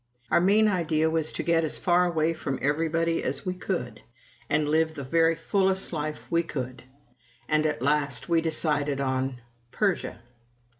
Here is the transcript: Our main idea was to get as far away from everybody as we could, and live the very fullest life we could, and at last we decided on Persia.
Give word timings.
Our 0.31 0.41
main 0.41 0.67
idea 0.67 1.11
was 1.11 1.31
to 1.33 1.43
get 1.43 1.63
as 1.63 1.77
far 1.77 2.05
away 2.07 2.33
from 2.33 2.57
everybody 2.59 3.21
as 3.23 3.45
we 3.45 3.53
could, 3.53 4.01
and 4.49 4.67
live 4.67 4.95
the 4.95 5.03
very 5.03 5.35
fullest 5.35 5.93
life 5.93 6.23
we 6.31 6.41
could, 6.41 6.81
and 7.47 7.67
at 7.67 7.83
last 7.83 8.27
we 8.27 8.41
decided 8.41 8.99
on 8.99 9.41
Persia. 9.71 10.19